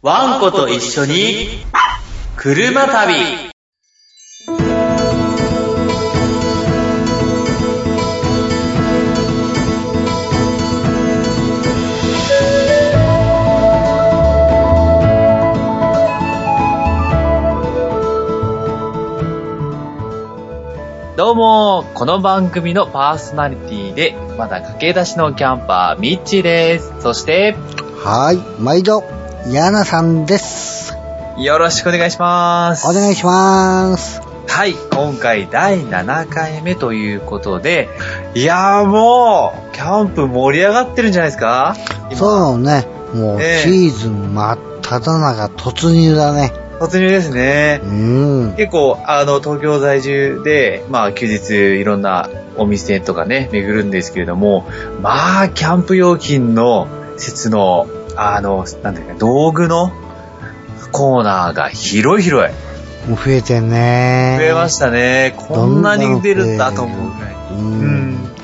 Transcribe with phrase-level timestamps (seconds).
[0.00, 1.48] ワンコと一緒に、
[2.36, 3.16] 車旅。
[21.16, 26.94] どうも、この番組のパーソナリティで、まだ駆け出しのキャンパー、ミッチーです。
[27.00, 27.56] そして、
[28.04, 29.17] はい、毎度、
[29.50, 30.94] ヤナさんです。
[31.38, 32.86] よろしくお願いします。
[32.88, 34.20] お願いします。
[34.46, 37.88] はい、今回第7回目ということで、
[38.34, 41.76] いやーもう、キャンプ盛り上がってるんじゃないですか？
[42.10, 46.52] 今そうね、もうええシーズン真っ只中突入だね。
[46.80, 47.86] 突入ですねう。
[47.86, 48.54] ん。
[48.56, 54.66] 結構、あの、東京在住で、まあ、休日いろんなお店とかね、巡るんですけれども、
[55.00, 57.88] まあ、キャンプ用品の説の、
[58.20, 59.92] あの、なんだっけ、道具の
[60.90, 63.08] コーナーが広い広い。
[63.08, 64.36] もう増えてんね。
[64.40, 65.34] 増えましたね。
[65.36, 67.34] こんなに出るんだと思うぐらい。
[67.52, 67.54] う。
[67.54, 68.34] うんん。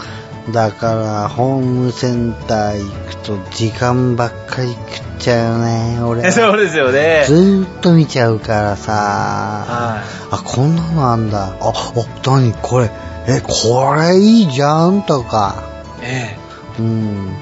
[0.52, 4.78] だから、ホームセンター行くと時間ばっかり食っ
[5.18, 6.30] ちゃうよね、俺。
[6.30, 7.24] ず そうですよね。
[7.28, 8.92] ーっと見ちゃうからさ。
[8.92, 11.54] はあ、こんなのあんだ。
[11.60, 12.90] あ、あ、なにこれ。
[13.26, 15.56] え、これいいじゃんとか。
[16.00, 16.04] い。
[16.04, 16.43] え
[16.78, 17.36] うん。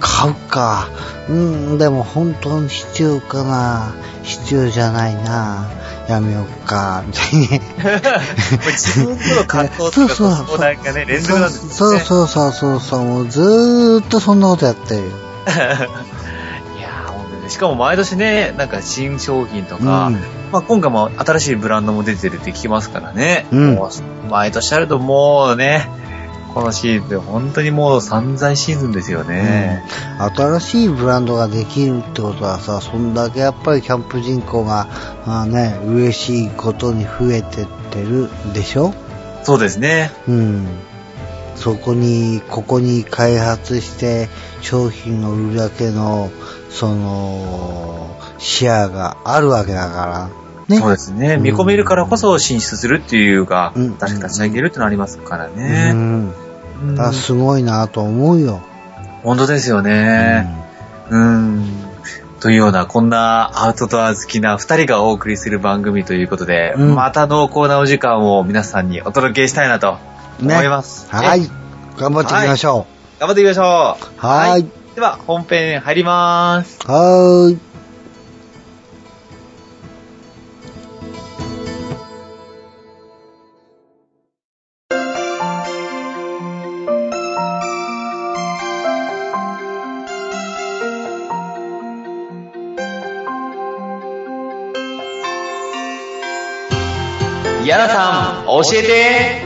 [0.00, 0.88] 買うか。
[1.28, 3.94] うん、でも本当に必要かな。
[4.22, 5.68] 必要じゃないな。
[6.08, 7.02] やめようか。
[7.06, 7.48] みたいに。
[8.72, 11.74] 自分との葛藤とかそうそう相談がね、連続なんですよね。
[11.74, 13.04] そうそうそうそうそう。
[13.04, 15.06] もうずーっとそんなことやってるよ。
[16.76, 17.50] いやー、本当にね。
[17.50, 20.20] しかも毎年ね、なんか新商品とか、うん
[20.52, 23.46] まあ今回も新しいブランドも出てるって聞きますからね。
[23.50, 25.88] うんもう毎年あるともうね、
[26.54, 29.84] このシーズン、本当にもう散財シーズンですよね。
[30.36, 34.86] 新しいブランドができるってことはさ、そんだけやっぱりキャンプ人口が、
[35.26, 38.94] まあね、嬉しいことに増えてってるでしょ？
[39.42, 40.12] そうですね。
[40.28, 40.66] うん。
[41.56, 44.28] そこに、ここに開発して
[44.60, 46.30] 商品を売るだけの、
[46.70, 50.30] その、シェアがあるわけだか
[50.68, 50.74] ら。
[50.74, 50.80] ね。
[50.80, 51.34] そうですね。
[51.34, 55.92] うん見込めるからこそ進出するっていうか、うん確か立ち上げるってのありますからうね。
[55.92, 56.32] ん。
[57.12, 58.62] すごいなと思うよ。
[59.22, 60.46] 本当ですよね。
[61.10, 61.84] うん。
[62.40, 69.96] というような、こんなアウトドア好きな二人がお送りする番組ということで、うんまた濃厚なお時間を皆さんにお届けしたいなと
[70.40, 71.08] 思ねいます。
[71.10, 71.48] はいね。
[71.96, 72.86] 頑張っていきましょ
[73.18, 74.04] 頑張っていきましょう。
[74.04, 74.26] う。
[74.26, 74.70] はーい。
[74.94, 76.78] では、本編入ります。
[76.86, 77.73] はーい。
[97.74, 99.42] ヤナさん、教えて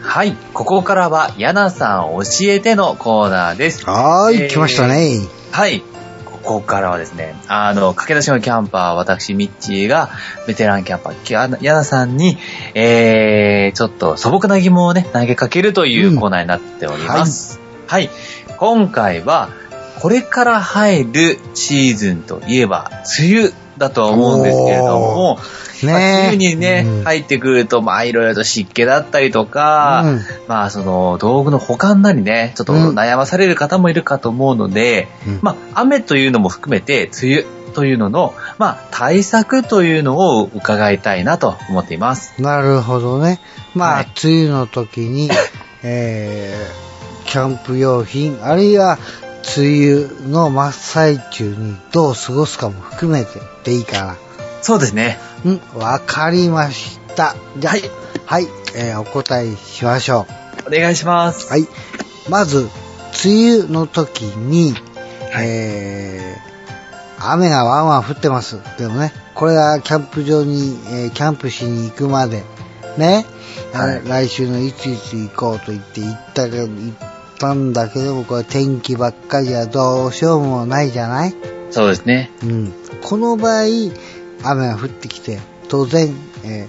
[0.00, 3.84] はい、ここからは、ヤナさん教えてのコーナーです。
[3.84, 5.20] はーい、えー来ましたね。
[5.52, 5.82] はい。
[6.24, 10.08] ここからはですね、あの、駆け出しのキャンパー、私、ミッチーが、
[10.46, 12.38] ベテランキャンパー、ヤナさんに、
[12.72, 17.60] えー、ちょっと素朴な疑問をね、投げかけるというコーナーになっております。
[17.86, 18.08] はい、
[18.56, 19.50] 今回は、
[20.00, 22.90] これから入るシーズンといえば、
[23.20, 25.38] 梅雨だとは思うんですけれども、
[25.82, 27.04] まあね梅雨にね、うん。
[27.04, 30.20] 入ってくると、まあ、いろいろと湿気だったりとか、うん。
[30.46, 32.94] まあ、その、道具の保管なりね、ちょっとうん。
[32.94, 35.38] 悩まされる方もいるかと思うので、うん。
[35.40, 42.40] まあ、雨というのも含めて、梅雨というのの、まあ、対策というのを伺いたいなと思っています。
[42.42, 43.40] なるほどね。
[43.74, 44.06] まあ、はい。
[44.22, 45.30] 梅雨の時に、
[45.82, 48.98] えー、キャンプ用品、あるいは、
[49.56, 54.16] 梅雨の真っ最中にどう過ごすかも含めてでいいか
[54.62, 55.18] そうですね。
[55.44, 55.52] な。
[55.52, 57.34] うん、わかりました。
[57.58, 57.82] じゃあ、はい
[58.26, 58.46] はい、
[58.76, 60.26] えーお答えしましょ
[60.66, 61.46] お願いします。
[61.46, 61.50] う。
[61.50, 61.66] はい。
[62.28, 62.68] まず、
[63.24, 64.72] 梅雨の時に、
[65.32, 68.58] はいえー、雨がワンワン降ってます。
[68.78, 72.44] でもね、これがキャンプ場に、えーキャンプしに行くまで、
[72.98, 73.24] ね、
[73.72, 77.09] はい来週のいついつ行こうと言って行ったけど、行っ
[77.40, 81.34] たんだけども、これ天気ばっかりじゃどうしようもないじゃない？
[81.70, 82.30] そうですね。
[82.42, 82.72] うん。
[83.02, 83.64] この場合、
[84.42, 85.38] 雨が降ってきて、
[85.68, 86.14] 当然、
[86.44, 86.68] え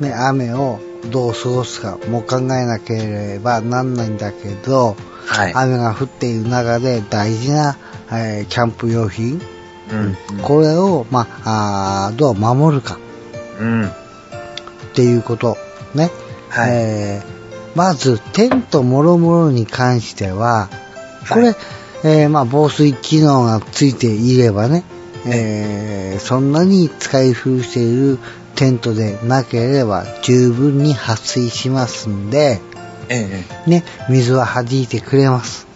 [0.00, 0.80] ーね、雨を
[1.10, 5.52] どう過ごすかも考えなければなんないんだけど、はい。
[5.54, 7.76] 雨が降っている中で大事な、
[8.10, 9.40] えーキャンプ用品、
[9.92, 10.38] うん。
[10.42, 12.98] これを、まあ、どう守るか
[13.60, 13.86] うん。
[13.86, 13.90] っ
[14.94, 15.56] ていうこと。
[15.94, 16.10] ね。
[16.48, 16.70] はい。
[16.72, 17.31] えー
[17.74, 20.68] まず、テントもろもろに関しては、
[21.28, 21.56] これ、は
[22.04, 24.82] えーまあ、防水機能がついていればね、
[25.26, 28.18] えーそんなに使い古している
[28.54, 32.60] テントでなければ十分に撥水しますんで、
[33.08, 33.70] ええ。
[33.70, 35.66] ね、水は弾いてくれます。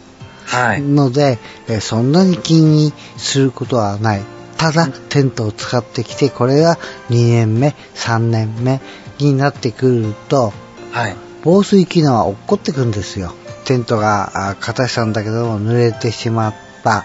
[0.44, 0.82] はい。
[0.82, 1.38] ので、
[1.68, 4.22] えーそんなに気にすることはない。
[4.56, 6.76] ただ、テントを使ってきて、これが
[7.10, 8.80] 2年目、3年目
[9.18, 10.52] になってくると、
[10.92, 11.16] はい。
[11.46, 13.32] 防水機能は落っこってくるんですよ。
[13.66, 16.90] テントがあ片したんだけども濡れてしまった。
[16.90, 17.04] は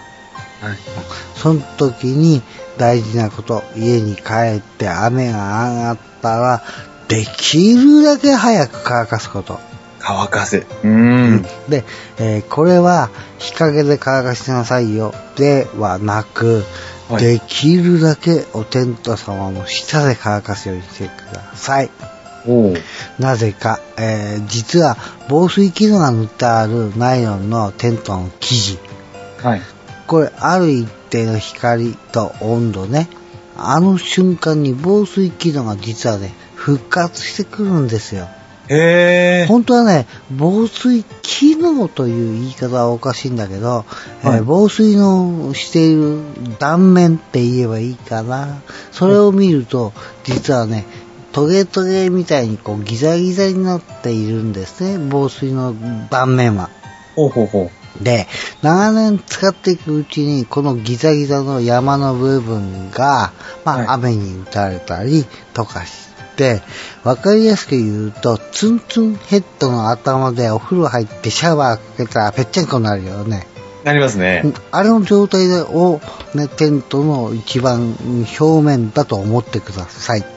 [1.36, 2.42] その時に
[2.76, 6.62] 大事なこと、家に帰って雨が上がったら、
[7.06, 9.60] できるだけ早く乾かすこと。
[10.00, 10.56] 乾かす。
[10.56, 11.42] うーん。
[11.68, 11.84] で、
[12.18, 16.64] えーこれは日陰で乾かしなさいよではなく、
[17.08, 21.90] はいできるだけおテント様の下で乾かすようにしてください。
[23.18, 24.96] なぜか、えー実は
[25.28, 28.78] 防水機能が塗ってあるナイロンのテントの生地。
[29.42, 29.60] はい。
[30.06, 33.08] これ、ある一定の光と温度ね。
[33.56, 38.28] あの瞬間に防水機能が実はね、復活してくるんですよ。
[38.68, 39.46] へえ。
[39.46, 43.84] 本当はね、防水機能という言い方はおかしいんだけど、
[44.22, 46.20] えーはい防水のしている
[46.58, 48.62] 断面って言えばいいかな。
[48.90, 49.92] それを見ると、
[50.24, 50.86] 実はね、
[51.32, 55.74] トゲトゲみたいにこうギザギザになっているんですね、防水の
[56.10, 56.70] 断面は。
[57.16, 57.70] ほうほうほ
[58.00, 58.04] う。
[58.04, 58.26] で、
[58.62, 63.32] 長年使っていくうちに、このギザギザの山の部分が、
[63.64, 66.62] まあ、はい雨に打たれたりとかして、
[67.04, 73.46] わかりやすく言うと、ツンツンヘッドの頭でお風呂入ってシャワーかけたらぺっちゃんこになるよね。
[73.84, 74.44] なりますね。
[74.70, 76.00] あれの状態でを、
[76.34, 77.96] ね、テントの一番
[78.40, 80.31] 表面だと思ってください。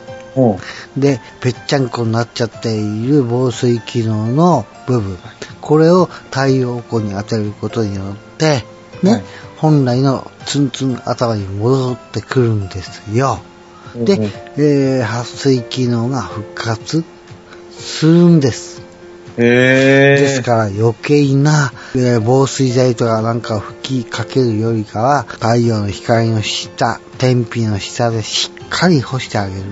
[0.97, 5.17] で、ぺっちゃんこになっちゃっている防水機能の部分。
[5.61, 8.63] これを太陽光に当てることによって、
[9.01, 9.23] ね、はい
[9.57, 13.39] 本来のツンツン頭に戻ってくるんですよ。
[13.95, 17.03] でえー撥水機能が復活
[17.71, 18.81] するんです。
[19.37, 20.21] へえ。
[20.21, 29.63] ですから余計な、えー防水剤とかなんかを吹きかけるよりかは、太陽の光の下、天日の下でしっかり干してあげる。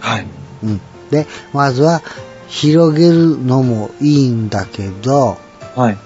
[0.00, 0.26] はい。
[0.64, 0.80] うん。
[1.10, 2.02] で、まずは、
[2.48, 5.38] 広げるのもいいんだけど、
[5.76, 5.98] はい。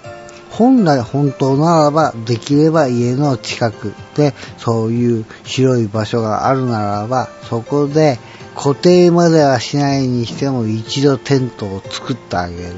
[0.51, 8.19] 本来本当ならば、できれば家の近くで、そういう広い場所があるならば、そこで
[8.55, 12.75] 固定まではしないにしても一度テントを作ってあげる。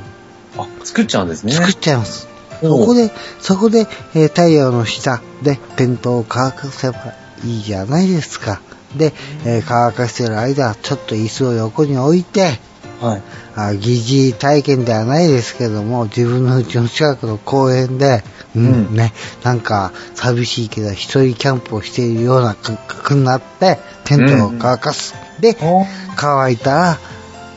[0.57, 1.53] あ、作っちゃうんですね。
[1.53, 2.29] 作っちゃいます。
[2.63, 7.15] おそうこで、そこで、えー太陽の下でテントを乾かせば
[7.45, 8.61] いいじゃないですか。
[8.97, 9.13] で、
[9.45, 12.59] えー乾かしてる間、ちょっと椅子を横に置いて、
[13.01, 13.23] はい。
[13.57, 18.23] あ疑似体験ではないですけども、自分の家の近くの公園で、
[18.57, 19.13] うん、うんね、
[19.43, 25.15] なんか寂しいけど一人キャンプをしているような感覚になって、テントを乾かす。
[25.41, 25.85] で、お
[26.17, 26.99] 乾いたら、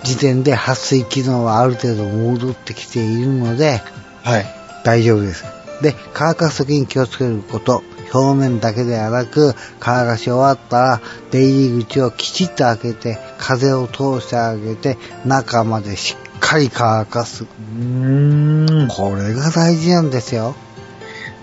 [0.04, 3.82] 時点で撥水機能はある程度戻ってきているので、
[4.24, 4.46] はい。
[4.84, 5.57] 大丈夫です。
[5.82, 7.84] で、乾かすときに気をつけること、
[8.14, 11.02] 表面だけではなく、乾かし終わったら、
[11.32, 17.44] 出入り口をきちっと開けて、風を通してあげて、中までしっかり乾かす。
[17.44, 18.88] うーん。
[18.88, 20.56] これが大事なんですよ。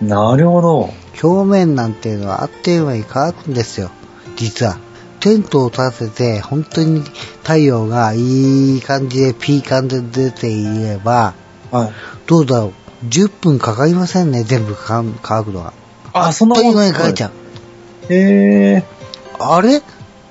[0.01, 0.91] なるほど。
[1.23, 3.91] 表面なんていうのはあっという間に乾くんですよ。
[4.37, 4.79] 実は。
[5.21, 7.03] テントを立てて、本当に
[7.43, 11.35] 太陽がいい感じでピーカンで出ていれば、
[11.71, 11.93] はい。
[12.26, 12.73] どうだろう？
[13.08, 15.73] 10分かかりませんね、全部乾くのが。
[16.12, 17.32] あ、そんなもん間に乾いちゃう。
[18.12, 18.84] へえ。
[19.38, 19.78] あれ？
[19.78, 19.82] っ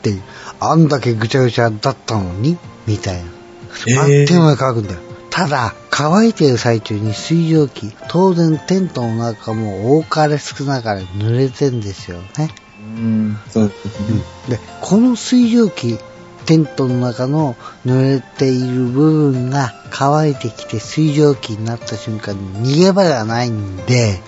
[0.01, 0.21] ていう、
[0.59, 2.57] あんだけぐちゃぐちゃだったのに？
[2.87, 3.21] みたいな。
[3.21, 4.99] えーあっという間に乾くんだよ。
[5.29, 12.49] ただ、乾いてる最中に水蒸気、当然テントの中も多かれ少なかれ濡れてんですよね。
[12.79, 13.37] うん。
[13.49, 14.21] そうですね。
[14.49, 15.97] で、この水蒸気、
[16.45, 24.21] テントの中の濡れている部分が乾いてきて水蒸気になった瞬間に逃げ場がないんで、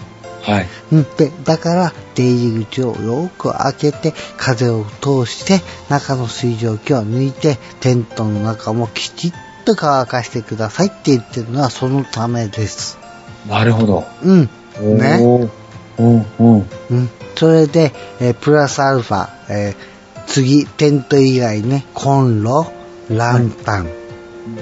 [0.46, 0.68] はい。
[0.92, 9.32] うん、で、だから出入り口をよく開けて風を通して中の水蒸気を抜いてテントの中もきちっ
[9.66, 13.00] と乾かしてくださいって言ってるのはそのためです。
[13.48, 14.06] なるほど。
[14.24, 14.50] うん。
[14.98, 15.20] ね。
[15.98, 16.70] うん、うん。
[16.92, 17.10] うん。
[17.36, 19.95] それで、えープラスアルファ、えー
[20.28, 22.68] 次、テント以外ね、コンロ、
[23.10, 23.86] ランタン、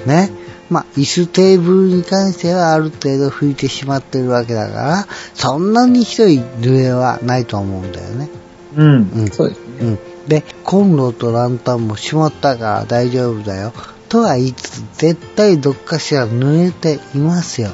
[0.06, 0.30] ね。
[0.70, 8.28] まあ、椅子テーブルに関してはある程度拭いてしまってるわけだから、そんなにひどい濡れはないと思うんだよね。
[8.76, 9.10] うん。
[9.14, 9.64] うんそうですね。
[9.80, 9.98] うん。
[10.28, 13.72] で、コンロとランタンもしまったから大丈夫だよ。
[14.08, 17.70] とは言いつつ、絶対どっかしら濡れていますよ。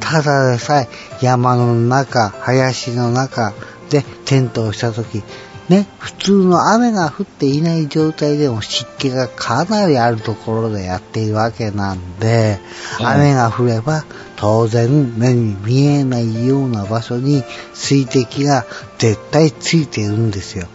[0.00, 0.88] ただでさえ
[1.20, 3.52] 山の中、林の中
[3.90, 5.22] でテントをした時、
[5.70, 12.58] ね、普通の雨が降っていない状態でも湿気がかなりあるところでやっているわけなんで、
[12.98, 13.30] はい。
[13.30, 18.66] 雨が降れば当然目に見えないような場所に水滴が
[18.98, 20.66] 絶対ついているんですよ。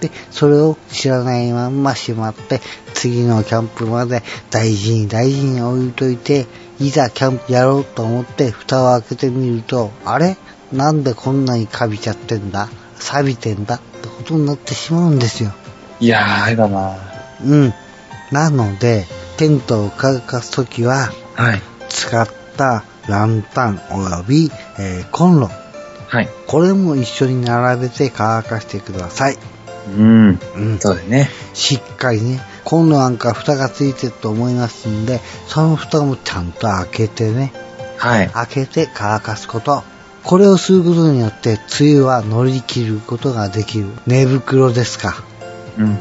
[0.00, 2.60] で、それを知らないまんましまって、
[2.92, 6.46] 次のキャンプまで大事に大事に置いといて、
[6.80, 10.36] いざキャンプやろうと思って蓋を開けてみると、あれ？
[10.72, 12.68] なんでこんなにカビちゃってんだ？
[12.98, 15.52] 錆びてんだってことになってしまうんですよ。
[16.00, 16.96] いやー、あれだな
[17.44, 17.74] うん。
[18.32, 21.62] なので、テントを乾かすときは、はい。
[21.88, 25.50] 使ったランタンおよび、えーコンロ。
[26.08, 26.28] はい。
[26.46, 29.38] これも一緒に並べて乾かしてください。
[29.88, 30.40] うん。
[30.56, 30.78] うん。
[30.78, 31.30] そうですね。
[31.54, 37.52] しっかりね、コンロなんか蓋がついてると思いますんで、その蓋もちゃんと開けてね、
[37.98, 38.28] はい。
[38.28, 39.84] 開けて乾かすこと。
[40.26, 43.86] これをすることによって、梅雨は乗り切ることができる。
[44.08, 45.22] 寝袋ですか。
[45.78, 45.96] うんうん。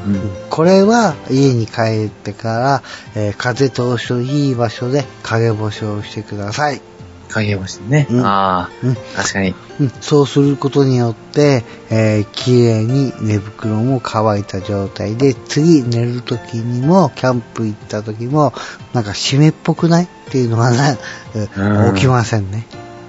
[0.50, 6.82] これは家に帰ってから、えー風通しのいい場所で陰干しをしてください。
[7.30, 8.08] 影干しね。
[8.10, 9.54] うんああ、うん確かに。
[9.80, 18.54] うん、そうすることによって、えー、綺麗に寝袋も乾いた状態で、次寝る時にも、キャンプ行った時も、
[18.94, 20.06] なんか湿っぽくない？
[20.06, 20.98] っていうのがね、
[21.36, 22.66] えーうん起きませんね。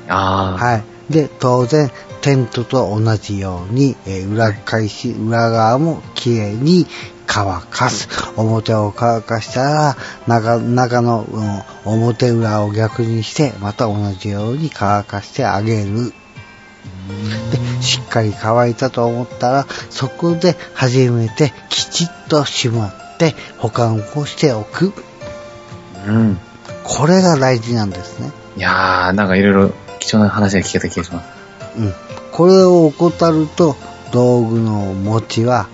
[0.08, 0.62] ああ。
[0.62, 0.84] はい。
[1.10, 6.86] で、当然、テントと同じように、えー裏返し、裏側も綺麗に
[7.26, 8.08] 乾かす。
[8.36, 9.96] 表を乾かしたら、
[10.26, 16.12] 中、中の、うん表裏を逆にして、また同じように乾かしてあげる。
[17.50, 24.92] で、しっかり乾いたと思ったら、そこで初めてきちっとしまって保管をしておく。
[26.08, 26.40] うん。
[26.82, 28.30] これが大事なんですね。
[28.56, 29.70] いやー、なんかいろいろ
[30.06, 31.28] 貴重な話が聞けた気がします。
[31.78, 31.94] うん。
[32.30, 33.76] これを怠ると、
[34.12, 35.68] 道具の持ちは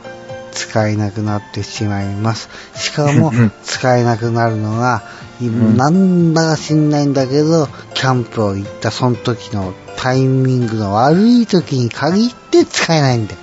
[0.52, 2.48] 使えなくなってしまいます。
[2.74, 3.30] しかも、
[3.62, 5.02] 使えなくなるのが、
[5.42, 13.38] んなんだか知んないんだけど、キャンプを行ったその時のタイミングの悪い時に限って使えないんだよ。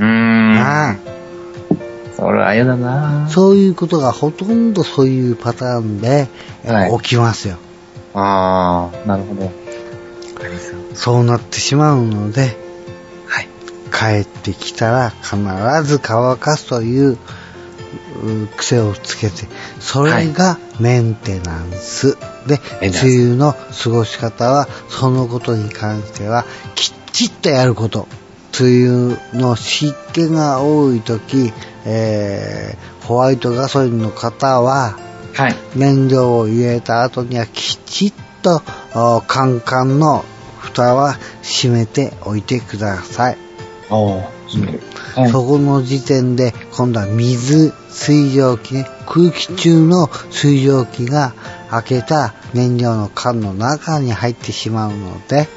[0.00, 0.56] うーん。
[0.58, 0.96] ああ
[2.16, 6.28] それは嫌だなそういうことがほとんどそういうパターンで、
[6.64, 7.56] えはい起きますよ。
[8.14, 9.63] ああ、なるほど。
[10.44, 10.80] ありそう。
[10.94, 12.56] そうなってしまうので、
[13.26, 13.48] はい。
[13.92, 15.36] 帰ってきたら必
[15.84, 17.18] ず乾かすという
[18.22, 19.46] う癖をつけて、
[19.80, 22.16] それがメンテナンス。
[22.46, 28.08] で、メンテナンス梅雨の過ごし方は、そのことに関しては、きっちっとやること。
[28.58, 31.52] 梅雨の湿気が多い時、
[31.84, 34.96] えー、ホワイトガソリンの方は、
[35.34, 35.56] はい。
[35.74, 38.62] 燃料を入れた後にはきちっと
[38.94, 40.24] おカンカンの
[40.74, 43.38] 蓋は閉めておいてください。
[45.30, 51.34] そこの時点で今度は水、水蒸気ね、空気中の水蒸気が
[51.70, 55.48] 開けた燃料の缶の中に入ってしまうので、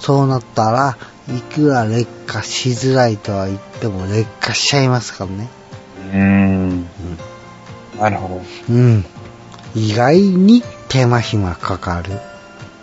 [0.00, 0.96] そうなったら
[1.28, 5.48] いくら劣化しづらいとは言っても劣化しちゃいますからね。
[6.12, 6.88] うーん。
[7.98, 8.42] なるほど。
[8.70, 9.04] うん。
[9.74, 12.18] 意外に手間暇かかる。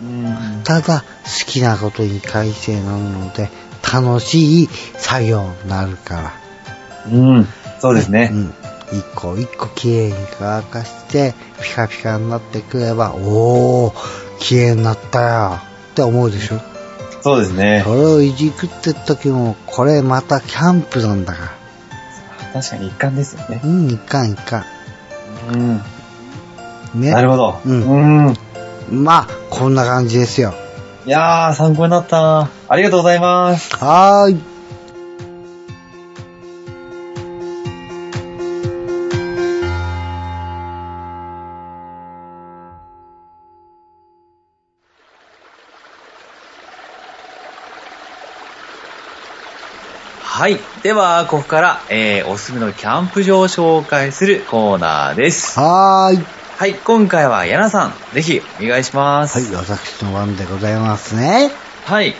[0.02, 0.62] うん。
[0.64, 1.06] ただ、好
[1.50, 3.50] きなことに関してなので、
[3.92, 6.32] 楽しい作業になるから。
[7.12, 7.48] うん。
[7.80, 8.30] そうですね。
[8.32, 8.54] うん。
[8.92, 13.94] 一個一個綺麗に乾かして、ピカピカになってくれば、おー、
[14.38, 15.58] 綺麗になったよ
[15.92, 16.60] って思うでしょ？
[17.22, 17.94] そうですねそ。
[17.94, 21.40] れをいじくってる時も、これまたキャンプなんだか
[22.52, 22.60] ら。
[22.62, 23.66] 確かに一貫ですよねう。
[23.66, 24.64] ん、いかんいか
[25.52, 25.72] うん。
[25.74, 25.82] ん。
[26.94, 27.10] ね。
[27.10, 27.60] なるほど。
[27.64, 29.04] うんうん。
[29.04, 30.52] まあ、こんな感じですよ。
[31.06, 32.50] いやー、参考になった。
[32.68, 33.74] ありがとうございます。
[33.76, 34.56] はーい。
[50.22, 50.58] はい。
[50.82, 55.58] では、ここから、えー、おすすめのキャンプ場を紹介するコーナーです。
[55.58, 56.45] はーい。
[56.58, 56.74] はい。
[56.74, 59.52] 今回は、ヤナさん、ぜひ、お願いします。
[59.52, 61.50] はい、私の番でございますね。
[61.84, 62.14] はい。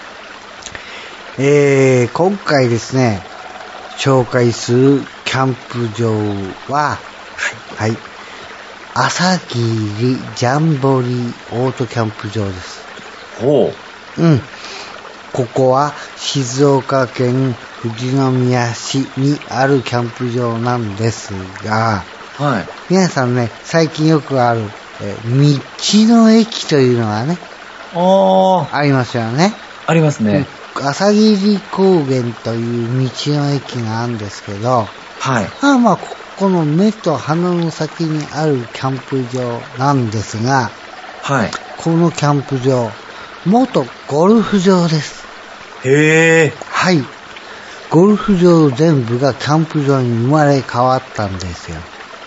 [1.39, 3.23] えー、今回ですね、
[3.97, 6.13] 紹介するキャンプ場
[6.69, 6.99] は、
[7.79, 7.97] はい、
[8.93, 12.85] 朝霧ジャンボリーオートキャンプ場です。
[13.41, 13.73] ほ
[14.19, 14.23] う。
[14.23, 14.43] うん。
[15.33, 21.33] ここは静岡県富士宮市にあるキャンプ場なんです
[21.65, 22.05] が、
[22.39, 22.67] はい。
[22.91, 24.61] 皆さんね、最近よくある、
[25.03, 27.39] えー道の駅というのがね、
[27.95, 29.55] おー、ありますよね。
[29.87, 30.47] ありますね。
[30.75, 34.87] 朝霧高原という道の駅があるんですけど、
[35.19, 35.47] はい。
[35.63, 40.71] あまあ、ここの目と鼻の先にあるキャンプ場なんですが、
[41.23, 41.51] はい。
[41.79, 42.91] このキャンプ場、
[43.47, 45.25] 元ゴルフ場です。
[45.85, 46.53] へえ。
[46.69, 47.03] はい。
[47.89, 51.79] ゴルフ場全部がキャンプ場に生まれ変わったんですよ。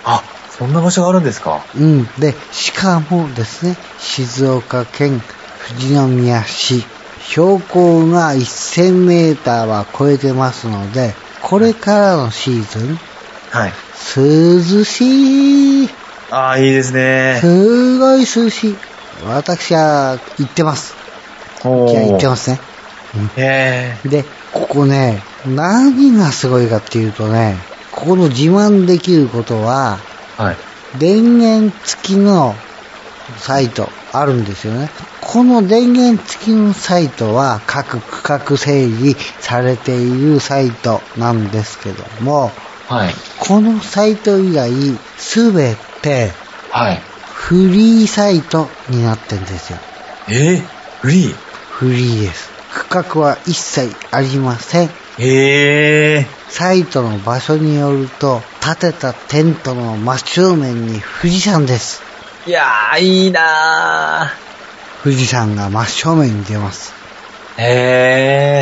[0.04, 0.24] あ、
[0.58, 1.64] そんな場所があるんですか？
[1.76, 2.06] うん。
[2.20, 5.22] で、しかもですね、静岡県
[5.70, 6.84] 富士宮市、
[7.22, 13.00] 標高が1000メーターは超えてますので、これからのシーズン、
[13.52, 13.74] はい。
[14.16, 15.90] 涼しい。
[16.32, 17.40] ああ、いいですね。
[17.42, 18.78] すごい涼しい。
[19.26, 20.94] 私は行ってます。
[21.66, 22.30] おじゃあ行ってー。
[22.30, 22.60] ますね。
[23.36, 24.08] へえ。
[24.08, 27.58] で、ここね、何がすごいかっていうとね、
[28.00, 30.00] ここの自慢できることは、
[30.38, 30.58] はい。
[31.00, 32.56] 電源付きの
[33.38, 34.90] サイトあるんですよね。
[35.22, 42.52] この電源付きのサイトは各区画整理されているサイトなんですけども、
[42.88, 43.14] はい。
[43.40, 44.72] このサイト以外
[45.18, 46.32] すべて
[46.72, 47.02] はい。
[47.34, 49.80] フリーサイトになってるんですよ。
[50.28, 50.56] え？
[50.56, 50.64] ー、
[51.02, 51.36] フリー？
[51.72, 52.50] フリーです。
[52.72, 54.90] 区画は一切ありません。
[55.20, 56.39] へえ。
[56.50, 62.02] サイトの場所によると、建てたテントの真正面に富士山です。
[62.46, 64.34] いやー、いいな
[65.04, 66.94] 富士山が真正面に出ます。
[67.58, 67.62] ー。
[67.62, 67.66] へ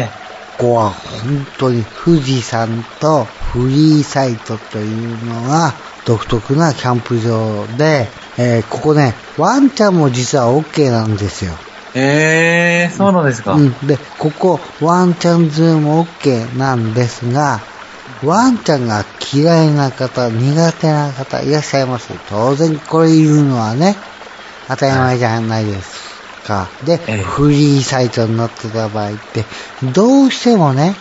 [0.05, 0.09] え。
[0.57, 5.73] ここは本当に富士山とフリーサイトというのが
[6.05, 11.53] 独特なキャンプ場で、えーここね、ワンちゃんも実は OK なんですよ。
[11.95, 13.53] へえ、そうなんですか。
[13.53, 13.87] うん。
[13.87, 17.61] で、ここ、ワンちゃんズーム OK なんですが、
[18.23, 22.13] ワンちゃんが嫌いな方、苦手な方いらっしゃいます。
[22.29, 23.95] 当然これいるのはね、
[24.67, 26.67] 当たり前じゃないですか。
[26.85, 29.45] で、ええフリーサイトになってた場合って、
[29.93, 30.95] どうしてもね、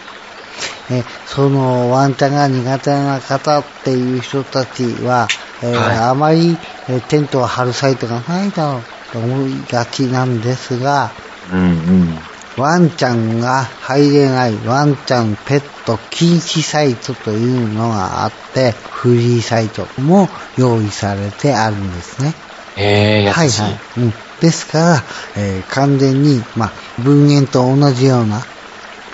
[0.90, 5.28] えそのワンちゃんが苦手な方っていう人たちは、
[5.62, 11.10] えーはいあまり、えーテントを張るサイトがないだろうと思いがちなんですが、
[11.52, 12.18] うんうん。
[12.56, 22.32] ワンちゃんが入れないワンちゃんペット禁止サイトというのがあって、フリーサイトも用意されてあるんですね。
[22.76, 23.28] へえ。
[23.28, 23.78] はいはい。
[23.98, 24.12] うん。
[24.40, 25.02] ですから、
[25.36, 28.38] えー完全に、まあ、文言と同じような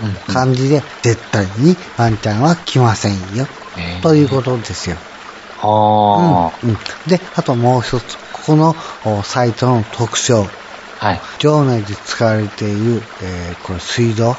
[0.03, 3.47] うん感じで、絶対にワンちゃんは来ませんよ。
[4.03, 4.97] ということですよ。
[5.61, 6.71] はうん。
[6.71, 6.77] うん。
[7.07, 8.75] で、あともう一つ、ここの
[9.05, 10.47] おサイトの特徴。
[11.03, 11.07] あ。
[11.09, 11.21] はい。
[11.39, 14.37] 場内で使われている、えーこれ水道。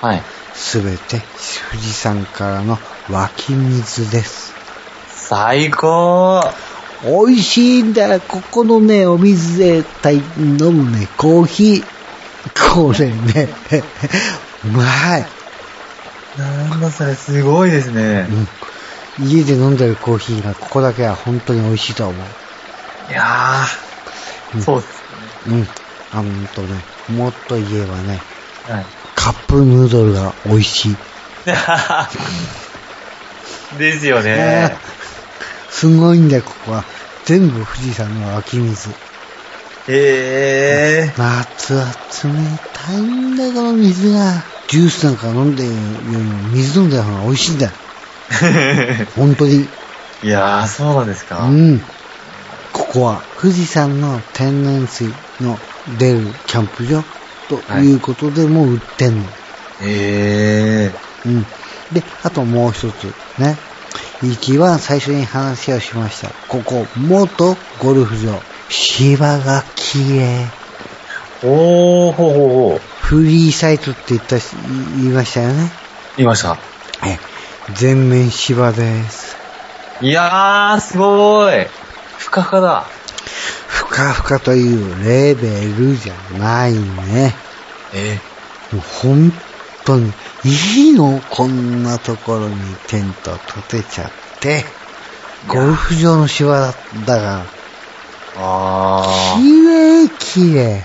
[0.00, 0.22] はい。
[0.54, 1.22] すべて
[1.70, 2.78] 富士山からの
[3.10, 4.52] 湧き水です。
[5.08, 6.42] 最高
[7.04, 8.20] 美味しいんだよ。
[8.20, 11.84] ここのね、お水でたい飲むね、コーヒー。
[12.74, 13.48] これね、
[14.64, 15.26] うまい。
[16.36, 18.26] なんだそれ、すごいですね。
[19.18, 19.28] うん。
[19.28, 23.10] 家で飲んでるコーヒーがここだけは本当に美味しいと思う。
[23.10, 25.02] いやー、うんそうです
[25.48, 25.68] うん。
[26.12, 28.20] あの、とね、もっと言えばね、ね。
[28.66, 28.86] はい。
[29.14, 30.96] カップヌードルが美味しい。
[33.78, 34.76] ですよね。
[35.70, 36.84] すごいんだよ、ここは。
[37.24, 38.90] 全部富士山の湧き水。
[39.88, 41.10] へえ。
[41.16, 41.92] 夏は冷
[42.72, 44.42] たいんだよ、この水が。
[44.68, 45.80] ジュースなんか飲んでるより
[46.16, 47.72] も水飲んだ方が美味しいんだよ。
[49.16, 49.68] 本当に。
[50.22, 51.38] いやー、そうなんですか。
[51.38, 51.80] うん。
[52.72, 55.58] ここは富士山の天然水の
[55.98, 57.02] 出るキャンプ場
[57.48, 59.24] ということでも売ってんの。
[59.80, 60.92] へえ。
[61.26, 61.42] うん。
[61.92, 63.56] で、あともう一つね。
[64.22, 66.28] 一番最初に話をしました。
[66.48, 68.38] ここ、元ゴルフ場。
[68.68, 70.46] 芝が綺麗。
[71.42, 72.78] おー、ほうほうほう。
[73.00, 74.54] フリーサイトって言ったし、
[74.98, 75.70] 言いましたよね。
[76.16, 76.58] 言いました。
[77.04, 77.18] え、
[77.74, 79.36] 全面芝です。
[80.02, 81.66] いやー、すごい。
[82.18, 82.99] ふかふかだ。
[84.00, 87.34] ふかふかというレベルじゃないね。
[87.94, 88.18] え
[88.72, 89.32] もう本
[89.84, 90.12] 当に、
[90.44, 94.10] いいのこんなところにテント立てちゃっ
[94.40, 94.64] て。
[95.48, 96.74] ゴルフ場の芝だ
[97.06, 97.46] だから、
[98.36, 99.42] あー。
[99.42, 100.84] 綺麗綺麗。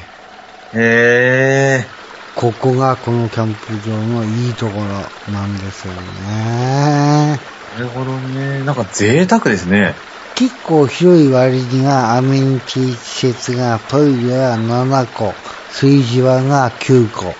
[0.73, 1.85] へ
[2.35, 7.39] ここがこのキャンプ場のいいところなんですよね。
[7.77, 7.79] ー。
[7.79, 8.63] なるほどね。
[8.63, 9.95] なんか贅沢ですね。
[10.35, 15.33] 結構広い割にはアメニティ施設がトイレが7個、
[15.69, 17.33] 炊事場が9個、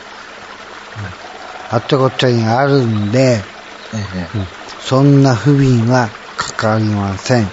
[1.71, 3.41] あっちゃこっちゃにあるんで、
[3.93, 4.47] えうん
[4.85, 7.43] そんな不便はかかりません。
[7.43, 7.47] え。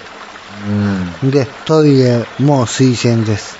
[1.23, 1.31] うん。
[1.31, 3.57] で、トイレも水洗です。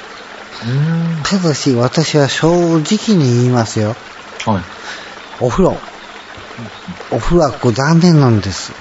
[0.63, 1.23] うん。
[1.23, 2.47] ただし、私は正
[2.81, 3.95] 直に言いますよ。
[4.45, 4.63] はい。
[5.39, 5.77] お風呂。
[7.09, 8.73] お風呂はこう残念なんです。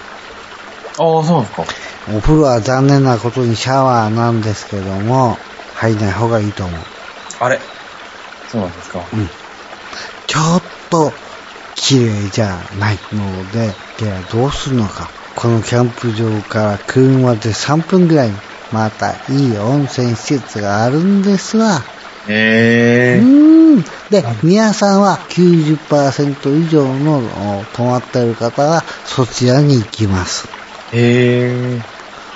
[0.98, 1.64] ああ、そうなんですか。
[2.16, 5.36] お風呂は残念なことにシャワーなんですけども、
[5.76, 6.80] 入んない方がいいと思う。
[7.40, 7.60] あれ？
[8.48, 9.04] そうなんですか。
[9.12, 9.28] うん。
[10.26, 11.12] ちょっと
[11.74, 15.08] 綺麗じゃないので、ではどうするのか。
[15.34, 18.36] このキャンプ場から車で3分ぐらいに、
[18.70, 21.82] またいい温泉施設があるんですわ。
[22.26, 23.18] へえ。
[23.18, 23.84] うーん。
[24.10, 30.61] で、皆さんは90%以上のお泊まっている方はそちらに行きます。
[30.92, 31.80] へえ。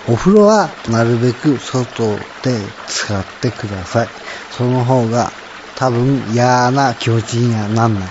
[0.08, 2.04] お風呂はなるべく外
[2.42, 4.08] で使ってください。
[4.50, 5.30] その方が
[5.76, 8.08] 多分嫌な気持ちにはなんない。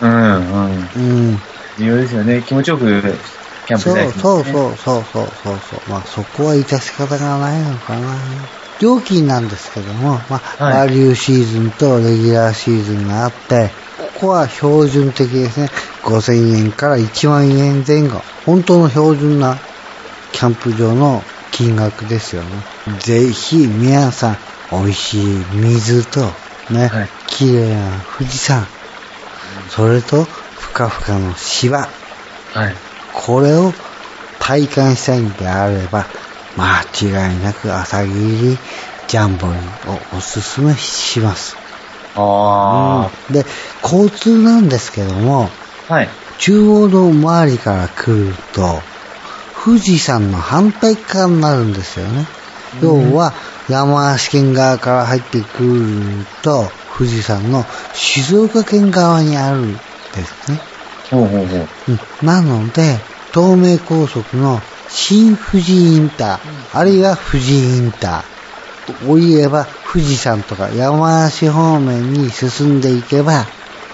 [0.00, 1.30] うんうん。
[1.30, 1.38] うん。
[1.78, 2.42] 重要ですよね。
[2.42, 2.84] 気持ちよく
[3.66, 4.22] キャンプそうしたいですね。
[4.22, 5.90] そうそうそうそうそうそう。
[5.90, 8.16] まあそこは致し方がないのかな。
[8.80, 15.68] 料金なんですけども、まあ、はいバリューシーズンとレギュラーシーズンがあって、ここは標準的ですね。
[16.02, 18.22] 5000円から1万円前後。
[18.44, 19.58] 本当の標準な
[20.34, 22.48] キャンプ場の金額ですよね。
[22.98, 24.36] ぜひ皆さん、
[24.72, 26.20] 美味しい水と、
[26.70, 28.66] ね、はい綺麗な富士山、
[29.70, 31.86] それと、ふかふかの芝、は
[32.68, 32.74] い。
[33.12, 33.72] これを
[34.40, 36.04] 体感したいんであれば、
[36.56, 38.58] 間違いなく朝霧
[39.06, 41.56] ジャンボリーをおすすめします。
[42.16, 43.46] あうんで、
[43.84, 45.48] 交通なんですけども、
[45.88, 45.94] あ。
[45.94, 46.08] はい。
[46.38, 48.82] 中央道周りから来ると、
[49.64, 52.26] 富士山の反対側になるんですよね。
[52.82, 53.32] 要は、
[53.66, 59.80] 山梨県側から入ってくると、富士山の静岡県側にあるんで
[60.22, 60.60] すね。
[61.10, 61.68] ほうほうほう。
[61.88, 62.98] うんなので、
[63.32, 73.46] 東名高速の新富士インター、あるいは富士インターを言えば、富士山とか山梨方面に進んでいけば、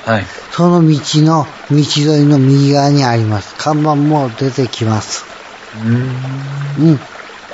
[0.04, 0.26] はい。
[0.50, 3.54] その道の、道沿いの右側にあります。
[3.56, 5.29] 看板も出てきます。
[5.74, 6.74] うーん。
[6.78, 7.00] うん。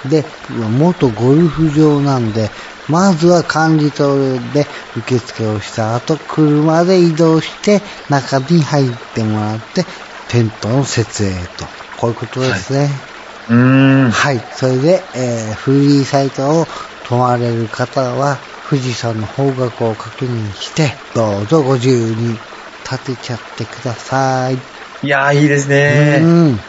[0.09, 2.50] で、元ゴルフ場なんで、
[2.87, 9.87] まずは管理棟で受付をした後、車で移動して、中に入ってもらって、
[10.29, 11.66] テントの設営と。
[11.96, 13.00] こういうことですね。
[13.48, 14.11] うーん。
[14.11, 14.40] はい。
[14.52, 16.66] それで、えーフリーサイトを
[17.02, 22.38] 泊まれる方は、富士山の方角を確認して、どうぞご自由に
[22.85, 24.57] 立てちゃってください。
[25.02, 26.26] いやー、いいですねう。
[26.52, 26.65] ん。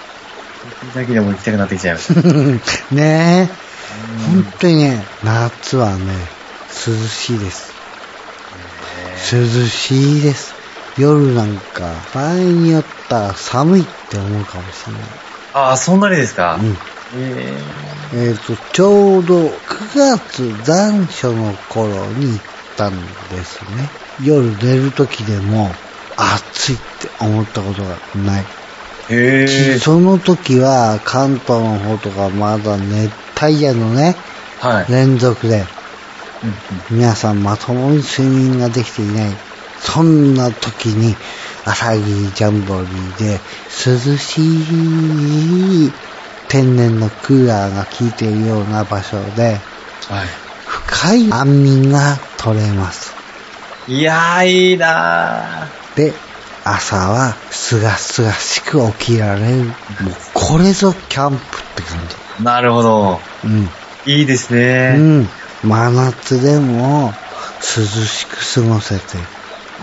[0.94, 2.22] だけでも行きたくなってきちゃいました。
[2.96, 3.68] ねえ。
[4.34, 6.14] 本当にね、夏はね、
[6.88, 7.72] 涼しいです。
[9.32, 10.54] 涼しいです。
[10.98, 15.02] 夜なんか、場合によったら寒いって思うかもしれない。
[15.54, 16.60] ああ、そんなにですか？
[16.62, 16.78] うん。
[17.18, 17.58] え
[18.14, 19.50] えっ、と、ちょうど9
[19.96, 22.40] 月残暑の頃に行っ
[22.76, 23.00] たん
[23.30, 23.90] ですね。
[24.24, 25.72] 夜寝る時でも
[26.18, 28.46] 暑いって思ったことがない。
[29.10, 29.80] ー、へえ。
[29.80, 33.12] その時は関東の方とかまだ熱
[33.44, 34.16] 帯夜のね、
[34.60, 34.92] はい。
[34.92, 35.66] 連続で
[36.44, 39.36] うん皆さんまともに睡眠ができていない。
[39.80, 41.16] そんな時に、
[41.66, 43.40] 朝霧ジャンボリーで
[43.86, 45.92] 涼しい
[46.48, 49.60] 天然のクーラーが効いているような場所で、
[50.10, 50.16] うん。
[50.16, 50.28] はい。
[50.66, 53.16] 深い安眠が取れます。
[53.88, 56.14] いやー、いいなで、
[56.76, 59.66] 朝はすがすがしく起きられる。
[59.66, 59.74] もう
[60.34, 61.40] これぞキャンプっ
[61.76, 62.44] て感ー。
[62.44, 63.20] なるほど。
[63.44, 63.48] じ。
[63.48, 63.70] うん。
[64.06, 64.98] いいですうね。
[64.98, 65.30] ん。
[65.64, 67.14] 真夏でも
[67.62, 69.18] 涼しく過ごせて、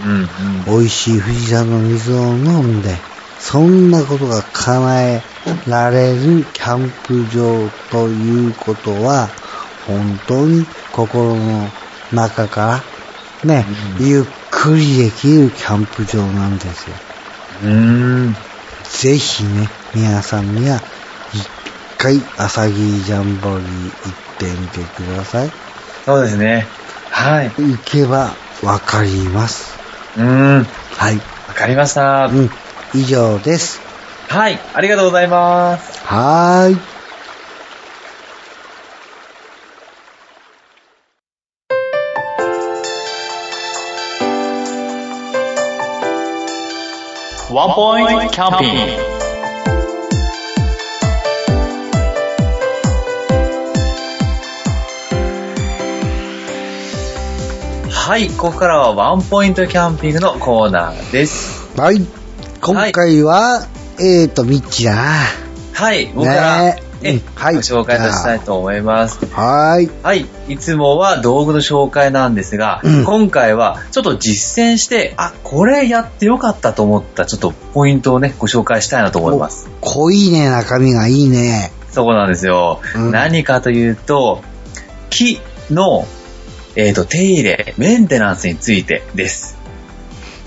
[0.04, 0.10] うん。
[0.12, 0.28] うん。
[0.66, 2.94] 美味しい富士山の水を飲んで、
[3.38, 5.22] そんなことが叶え
[5.66, 9.28] られるキャンプ場ということは、
[9.86, 11.68] 本当に心の
[12.12, 12.82] 中か
[13.42, 13.66] らね、
[13.98, 14.24] うんゆっ
[14.64, 16.96] くりできるキャンプ場なんですよ。
[17.64, 18.34] うーん。
[18.88, 20.80] ぜひね、皆さんには
[21.34, 21.46] 一
[21.98, 25.50] 回朝霧ジャンボリー行ってみてください。
[26.06, 26.66] そうですね。
[27.10, 27.50] はい。
[27.58, 28.30] 行けば
[28.62, 29.78] わかります。
[30.16, 30.58] うーん。
[30.60, 30.64] わ
[30.96, 31.20] はい。
[31.54, 32.28] かりました。
[32.28, 32.50] うん。
[32.94, 33.80] 以上です。
[34.28, 34.58] はい。
[34.72, 36.00] ありがとうございます。
[36.06, 36.93] はーい。
[47.54, 48.92] ワンポイントキャンピング。
[57.92, 61.70] はい、ここからはワンポイントキャンピングのコーナーです。
[61.80, 62.04] はい。
[62.60, 63.68] 今回は、
[64.00, 65.02] えーと、ミッチーだな。
[65.74, 66.82] はい、僕から、ね
[67.34, 69.24] はいご紹介させたいと思います。
[69.26, 69.90] はーい。
[70.02, 70.26] はい。
[70.48, 79.68] いつもは道具の紹介なんですが、うん今回はちょっと実践して、あ、これやってよかったと思ったちょっとポイントをね、ご紹介したいなと思います。
[79.80, 81.72] 濃いね、中身がいいね。
[81.90, 82.80] そうなんですよ。
[82.96, 84.42] うん何かというと、
[85.10, 85.40] 木
[85.70, 86.06] の、
[86.76, 89.56] えっ、と、手入れ、メンテナンスについてです。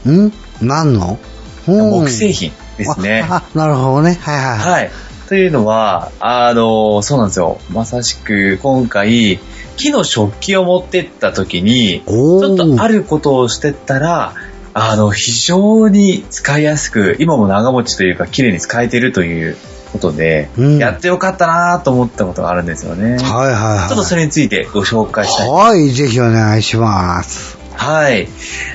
[0.08, 0.32] ん？
[0.62, 1.20] 何の？
[1.66, 3.26] 木製品ですね。
[3.30, 4.18] あ、あなるほどね。
[4.22, 4.72] はいはいはい。
[4.72, 4.92] はい。
[5.28, 7.60] というのは、あの、そうなんですよ。
[7.70, 9.40] まさしく今回、
[9.76, 14.34] 木の食器を持ってった時に、ちょっとあることをしてったら、
[14.74, 19.58] あの、非常に使いやすく、今も長持ちというか、綺麗に使えてるという
[19.92, 23.18] ことで、うんやってよかったなと思ったことがあるんですよね。
[23.18, 23.90] はいはいはい。
[23.90, 25.50] ちょっとそれについてご紹介したい。
[25.50, 27.58] はい、ぜひお願いします。
[27.74, 28.28] はい。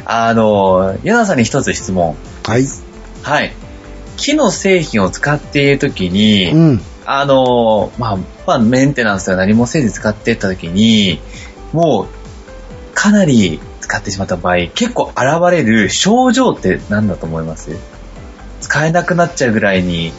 [0.04, 2.16] あの、ヤナさんに一つ質問。
[2.44, 2.66] はい。
[3.22, 3.52] はい。
[4.22, 6.80] 木の製品を使っているときに、うん。
[7.04, 11.20] あの、まあ、まあ、メンテナンスは何もせず使っていったときに、
[11.72, 17.76] もう、かなり使ってしまった場合、結構現れる症状って何だと思います？
[18.60, 20.12] 使えなくなっちゃうぐらいに、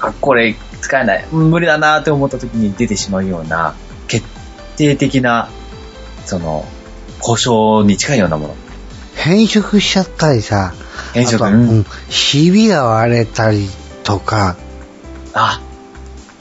[0.00, 3.74] あ、これ使えない、うん無理だなって思ったときに出てしまうような、
[4.08, 4.26] 決
[4.76, 5.50] 定的な、
[6.24, 6.64] その、
[7.20, 8.54] 故障に近いようなもの。
[9.20, 10.72] 変色しちゃったりさ。
[11.12, 11.86] 変色あとうん。
[12.08, 13.68] ひびが割れたり
[14.02, 14.56] とか。
[15.34, 15.60] あ、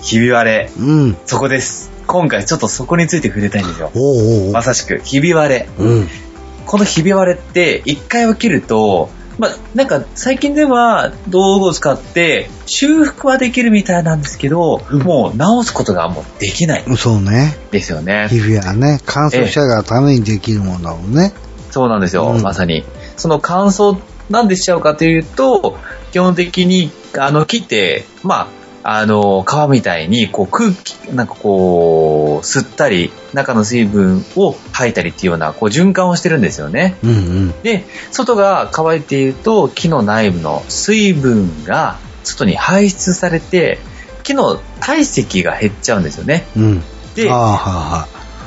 [0.01, 0.71] ひび割れ。
[0.79, 1.17] うん。
[1.25, 1.91] そこです。
[2.07, 3.91] 今回ちょっとそこについて触れたいんですよ。
[3.93, 5.69] おうおうまさしく、ひび割れ。
[5.77, 6.07] うん。
[6.65, 17.55] このひび割れって、一回起きると、まあ、なんか最近では道具を使って修復はできるみたいなんですけど、うんもう直すことがもうできないそうね。
[17.71, 18.27] ですよね。
[18.29, 21.31] 皮膚はね、乾燥したがためにできるものだもんね。
[21.71, 22.83] そうなんですよ、うんまさに。
[23.17, 23.97] その乾燥
[24.29, 25.77] なんでしちゃうかというと、
[26.11, 28.49] 基本的に、あの、木って、ま
[28.83, 36.95] あ、あの、皮みたいに、こう、空気、なんかこう、吸ったり、中の水分を吐いたりっていうような、こう、循環をしてるんですよね。
[37.03, 37.61] うんうん。
[37.61, 43.79] で、外が乾いていると、木の内部の水分が外に排出されて、
[44.23, 46.45] 木の体積が減っちゃうんですよね。
[46.55, 46.83] うん。
[47.15, 47.29] で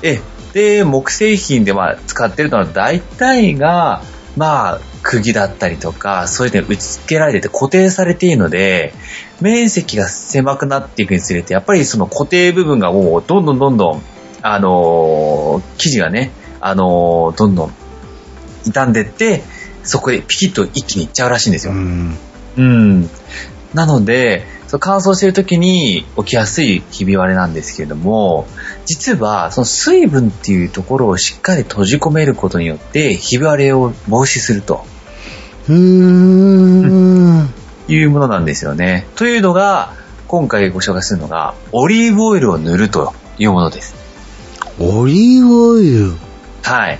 [0.02, 0.20] え、
[0.52, 4.02] で、木製品でまあ使ってるのは大体が、
[4.36, 8.94] まあ、釘だったりとか、そういうのに打ち付けられてて固定されているので、
[9.40, 14.02] 面積が狭くなっていくにつれて、やっぱりその固定部分がもうどんどんどんどん、
[14.42, 17.74] あのー生地がね、あのーどんどん
[18.64, 19.42] 傷んでって、
[19.82, 21.72] そこでピキッと一気にいっちゃうらしいんですよ。
[21.72, 22.16] うん。
[22.56, 23.10] うん。
[23.74, 28.46] なので、そう乾燥している時に起きやすいひび割れなんですけれども、
[28.87, 34.87] 実はその水分っていうところをしっかり閉じ込めることによって、ひび割れを防止すると
[35.68, 37.50] うーん。
[37.87, 39.06] いうものなんですよね。
[39.14, 39.92] というのが、
[40.26, 43.94] 今回ご紹介するのが、オリーブオイルを塗るというものです。
[44.80, 46.14] オリーブオイル？
[46.62, 46.98] はい。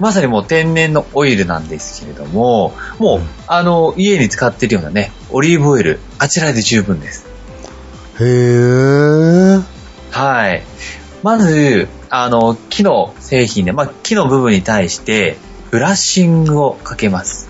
[0.00, 7.26] まさにもう天然のオイルなんですけれども、もう、うんあの、家に使ってるようなね、オリーブオイル、あちらで十分です。
[8.20, 9.58] へえ。
[10.10, 10.62] はい。
[11.22, 15.36] まず、あの、木の製品で、まあ、木の部分に対して、
[15.70, 17.48] ブラッシングをかけます。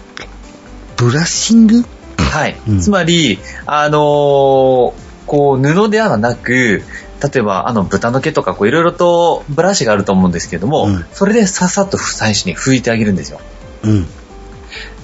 [0.97, 1.85] ブラッシング？
[2.19, 2.57] はい。
[2.69, 4.93] うんつまり、あのー
[5.27, 6.83] こう、布ではなく、
[7.23, 13.41] 例えば、あの、豚の毛とか、こう、いろいろとブラシがあると思うんですけれども、うんそれでささっと最初に拭いてあげるんですよ。
[13.85, 14.07] うん。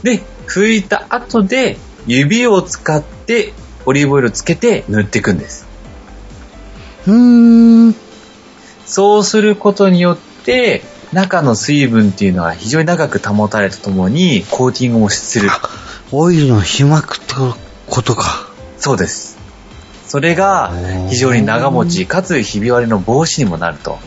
[0.03, 3.53] で、拭いた後で、指を使って、
[3.85, 5.67] オリーブオイルをつけて塗っていくんです。
[7.07, 7.95] うーん。
[8.85, 15.51] そうすることによって、中の水分っていうのは非常に長く保たれとともに、コーティングもする。
[16.13, 17.35] オイルの被膜って
[17.89, 18.49] ことか。
[18.79, 19.37] そうです。
[20.07, 20.73] それが
[21.11, 23.99] 非常に長持ち、かつひび割れの防止にもなると。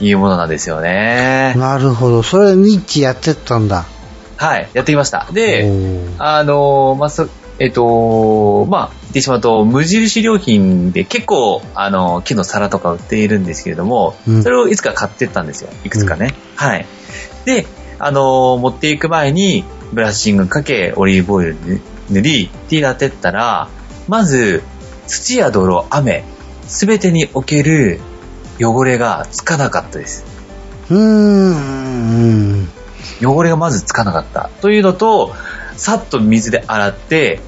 [0.00, 1.54] いうものなんですよね。
[1.56, 2.22] なるほど。
[2.22, 3.84] それミッチやってったんだ。
[4.40, 5.28] はい、やってきました。
[5.32, 5.70] で、
[6.16, 15.68] あの、まあ、そえっと、まあ、言ってしまうと、無印良品で結構、あの、木の皿とか売っているんですけれども、うんそれをいつか買ってったんですよ。
[15.84, 16.34] いくつかね。
[16.56, 16.86] はい。
[17.44, 17.66] で、
[17.98, 21.56] あの、持っていく前に、ブラッシングかけ、オリーブオイル
[22.08, 23.68] 塗り、ってやってったら、
[24.08, 24.62] まず、
[25.06, 26.24] 土や泥、雨、
[26.66, 28.00] すべてにおける
[28.58, 30.24] 汚れがつかなかったです。
[30.88, 32.79] うーん。
[33.22, 34.50] 汚れがまずつかなかった。
[34.60, 35.34] というのと、
[35.76, 37.40] さっと水で洗って、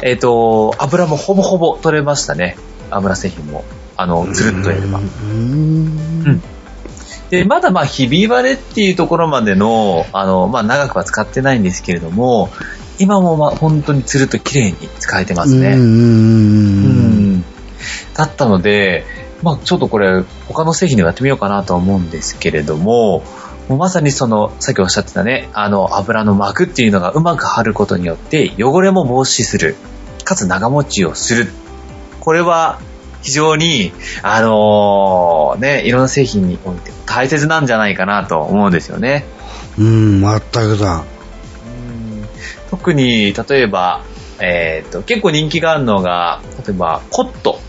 [0.00, 2.56] えっ、と、油もほぼほぼ取れましたね。
[2.90, 3.64] 油製品も。
[3.96, 5.02] あの、つるっとやればう。
[5.02, 6.42] ーん。
[7.30, 12.50] で、まだまあ、ひび割れっていうところまでの、あの、まあ、長くは使ってないんですけれども、
[12.98, 15.70] 今もまあ、本当につるっと綺麗に使えてますね。
[15.70, 15.80] うーん。
[15.80, 15.84] う
[17.36, 17.44] ん
[18.14, 19.04] だったので、
[19.42, 23.22] まあちょっとこれ他の製品でもやってみようかなとは思うんですけれども、
[23.68, 29.76] もうまさにその、さっきおっしゃってたね、あの油の膜っていうのがうまく貼ることによって汚れも防止する。
[30.24, 31.48] かつ長持ちをする。
[32.20, 32.80] これは
[33.22, 39.24] 非常に、あのーね、いろんな製品において大切なんじゃないかなと思うんですよね。
[39.78, 41.04] うん、全くだ。
[41.66, 42.28] うん
[42.70, 44.02] 特に、例えば、
[44.40, 47.60] えっ、と、結構人気があるのが、例えば、コット、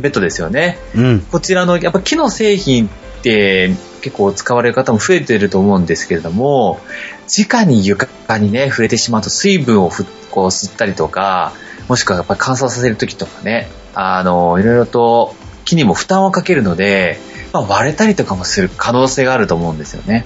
[0.00, 0.78] ベッドですよね。
[0.94, 1.20] うん。
[1.20, 2.90] こちらの、やっぱ木の製品っ
[3.22, 6.80] て結構使われる方も増えてると思うんですけれども、
[7.28, 8.08] 直に床
[8.38, 11.52] にね、触れてしまうと水分をふこう吸ったりとか、
[11.88, 15.34] もしくはやっぱり乾燥させるときとかね、あの、いろいろと
[15.64, 17.18] 木にも負担をかけるので、
[17.52, 20.24] まあ、割れたりとかもする可能性があると思うんですよね。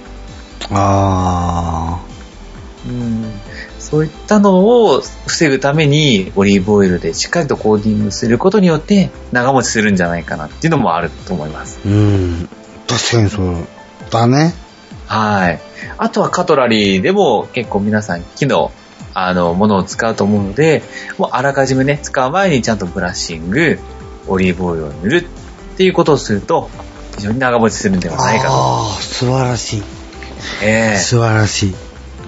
[0.71, 1.99] あ
[2.87, 3.31] うん
[3.79, 11.79] そういったのを防ぐためにオリーブオイルでしっかりとコーティングすることによって長持ちするんじゃないかなっていうのもあると思います。
[11.85, 11.89] ー。
[11.89, 12.49] うん。
[12.87, 13.67] 確かにそう
[14.11, 14.53] だね。
[15.07, 15.59] はい。
[15.97, 18.71] あとはカトラリーでも結構皆さん木の
[19.13, 20.83] あのものを使うと思うので、
[21.17, 23.79] もうあらかじめね、使う前にちゃんとブラッシング、
[24.27, 26.69] オリーブオイルを塗るっていうことをすると
[27.15, 28.53] 非常に長持ちするんではないかと。
[28.53, 29.83] ああ、素晴らしい。
[30.61, 31.75] ええ素晴らしい。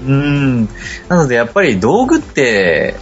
[0.06, 0.66] うん。
[1.10, 2.96] なのでやっぱり道具って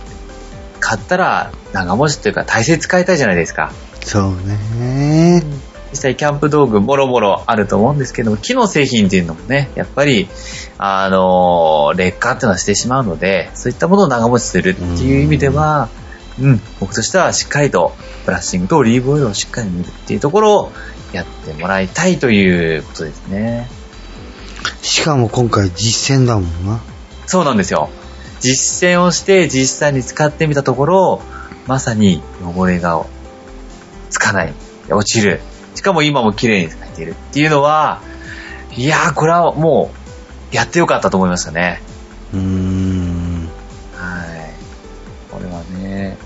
[0.80, 3.72] 買ったら長持ちというか大切に使いたいじゃないですか。
[4.02, 4.32] そう
[4.80, 5.44] ね。
[5.96, 10.28] 実際キャンプ道具もろもろあると思うんですけども、木の製品っていうのもね、やっぱり、
[10.78, 15.88] あのー劣化っていうのはしてしまうので、そういったものを長持ちするっていう意味では、
[16.38, 20.72] うん、僕としてはしっかりとブラッシングとオリーブオイルをしっかり塗るっていうところを
[21.14, 23.70] やってもらいたいということですね。
[24.82, 26.82] しかも今回実践だもんな。
[27.26, 27.90] そうなんですよ。
[28.42, 31.22] 実践をして実際に使ってみたところ、
[31.68, 33.06] まさに汚れが
[34.10, 34.54] つかない、
[34.90, 35.40] 落ちる。
[35.76, 38.02] しかも今も綺麗に使えているっていうのは、
[38.76, 39.92] いやー、これはも
[40.52, 41.82] う、やってよかったと思いましたね。
[42.34, 43.50] うーん。
[43.94, 45.32] はい。
[45.32, 46.18] これはね、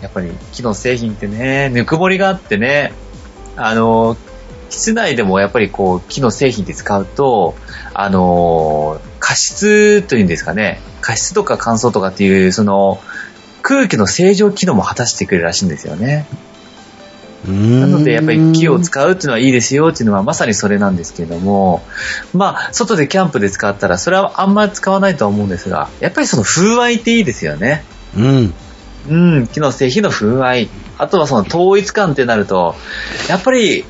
[0.00, 2.92] やっぱり木の製品ってね、ぬくもりがあってね、
[3.56, 4.16] あの、
[4.68, 7.54] 室内でもやっぱりこう、木の製品で使うと、
[7.94, 13.00] あの、加湿というんですかね、加湿とか乾燥とかっていう、その、
[13.62, 16.26] 空気の清浄機能も果たしてくれるらしいんですよね。
[17.46, 21.82] ななので、やっぱり木を使うっていうのはいいですよっていうのはまさにそれなんですけれども、
[22.32, 27.84] まあ、外でキャンプで使ったら、それはあんまり使わないとは思うんですが、やっぱりその風合いっていいですよね。
[28.16, 28.54] うん。
[29.08, 30.68] うん、木の製品の風合い。
[30.98, 32.76] あとはその統一感ってなると、
[33.28, 33.84] やっぱり、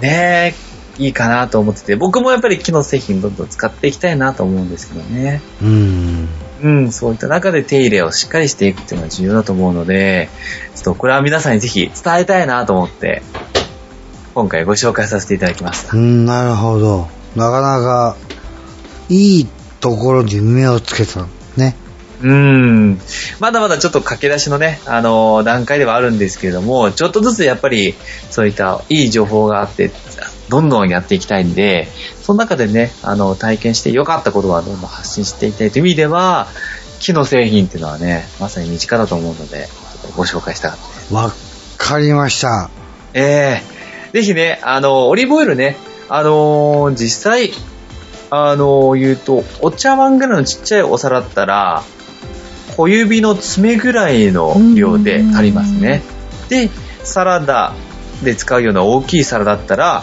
[0.00, 0.54] ね
[0.98, 5.42] いいかなと思ってて、僕もやっぱり木の製品どんどん使っていきたいなと思うんですけどね。
[5.62, 6.28] うん。
[6.62, 10.30] うん、そういった中で手入れをしっかりしていくっていうのは重要だと思うので、
[10.76, 13.22] ちょっとこれは皆さんにぜひ伝えたいなと思って、
[14.34, 15.96] 今回ご紹介させていただきました。
[15.96, 17.08] うん、なるほど。
[17.36, 18.16] なかなか、
[19.08, 19.48] いい
[19.80, 21.26] ところに目をつけた。
[21.56, 21.76] ね。
[22.22, 23.00] うん。
[23.40, 27.94] まだまだちょっと駆け出しのね、あのー段階ではあるんですけれども、ちょっとずつやっぱり、
[28.30, 29.90] そういったいい情報があって、
[30.52, 31.88] どんどんやっていきたいんで、
[32.20, 36.46] その中でね、あの、体験して良かったことはどんどん発信していきたいという意味では、
[37.00, 39.66] 木の製品っていうのはね、まさに身近だと思うので、
[40.14, 41.14] ご紹介したかったです。
[41.14, 41.32] わ
[41.78, 42.68] かりました。
[43.14, 45.78] ええぜひね、あの、オリーブオイルね、
[46.10, 47.50] あのー実際、
[48.28, 51.82] あのー言うと、お茶碗ぐらいのちっちゃいお皿だったら、
[52.76, 56.02] 小指の爪ぐらいの量で足りますね。
[56.50, 56.68] で、
[57.04, 57.72] サラダ
[58.22, 60.02] で使うような大きい皿だったら、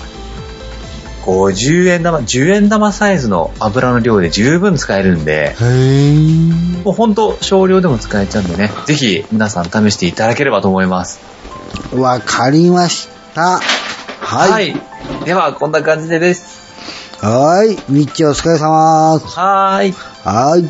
[1.23, 5.55] 50円玉、10円玉サイズの油の量で十分使えるんで。
[6.83, 11.19] もうほんと少量でも使えちゃうんでね、ぜひ皆さん試していただければと思います。
[11.93, 13.59] わかりました。
[14.21, 14.75] はい。
[15.25, 16.59] では、こんな感じでです。
[17.21, 17.77] はい。
[17.89, 19.37] みっちお疲れ様です。
[19.37, 19.93] はーい。
[20.23, 20.61] はい。
[20.61, 20.67] は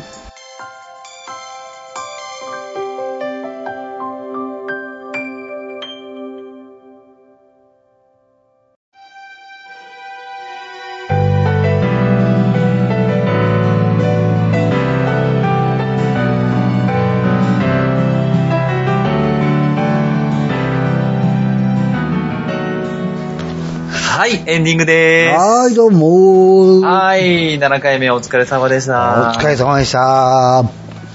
[24.60, 25.38] ンディングでーす。
[25.38, 26.86] はい、どうもー。
[26.86, 29.32] はい、7回目お疲れ様でした。
[29.34, 30.64] お疲れ様でした。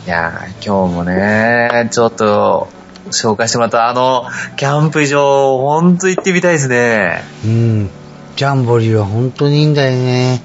[0.06, 2.68] いやー、今日もね、ちょっと、
[3.12, 4.26] 紹介してもらったあの、
[4.58, 7.24] キャンプ場、ほんと行ってみたいですね。
[7.46, 7.90] うん。
[8.36, 10.42] ジャンボリーは本当にいいんだよね。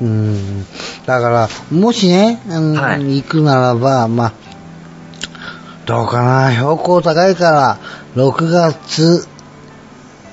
[0.00, 0.64] うん。
[1.06, 4.32] だから、もしね、うんはい行くならば、まあ、
[5.86, 7.78] どうかな、標高高いから、
[8.14, 9.26] 6月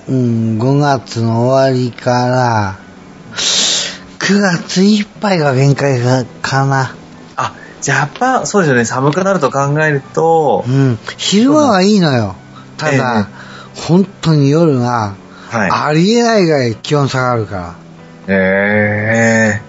[0.08, 2.80] うん、5月の終わりから、
[4.20, 6.96] 9月いっぱいが限界がかな。
[7.36, 8.86] あ、じゃあやっぱ、そうですよね。
[8.86, 10.98] 寒くなると考えるとう、ん。
[11.18, 12.36] 昼間はいいのよ。
[12.78, 13.28] ただ、
[13.76, 15.16] 本当に夜が、
[15.50, 15.70] はい。
[15.72, 17.76] ありえないぐらい気温下がるか
[18.28, 19.62] ええ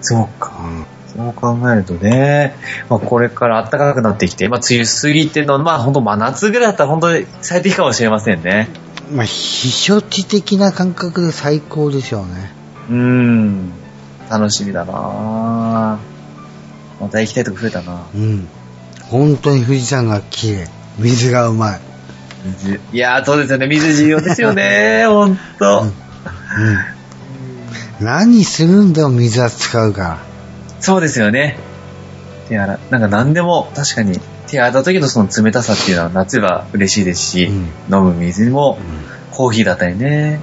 [0.00, 0.52] そうか。
[0.58, 0.68] ら。
[0.68, 0.86] うん。
[1.10, 2.54] そう考えるとね、
[2.88, 8.68] まあ、これから暖かくなってきて、まあ、梅雨過ぎっていうのは、まあ、本当真夏ぐらいだったら本当に最適かもしれませんね。
[9.10, 12.52] まあ、避暑地的な感覚で最高でしょうね。
[12.88, 13.72] うーん。
[14.30, 14.96] 楽しみだなぁ
[17.02, 18.48] また行きたいとこ増えたなうん。
[19.08, 20.68] 本当に富士山が綺麗。
[20.98, 21.80] 水がうまい。
[22.44, 22.80] 水。
[22.92, 23.66] いやー、そうですよね。
[23.66, 25.04] 水重要ですよね。
[25.08, 25.82] ほんと。
[25.82, 25.84] う
[28.02, 28.04] ん。
[28.04, 30.18] 何するんでも水は使うから。
[30.80, 31.58] そうですよね。
[32.48, 37.54] 手洗、なんか何でも確かに手洗った時のその冷たさっていうのは夏は嬉しいですし、うん
[37.94, 38.78] 飲む水も
[39.30, 40.40] コーヒーだったりね、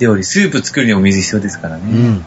[0.00, 1.82] 料理、スープ作るにも水必要ですからね。
[1.84, 2.24] うん。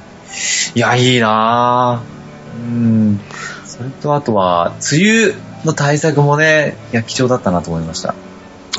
[0.76, 2.58] いや、いいなぁ。
[2.58, 3.20] うん。
[3.66, 5.02] それとあとは、梅
[5.32, 5.34] 雨
[5.66, 8.14] の対策もね、いや、貴重だったなと思いました。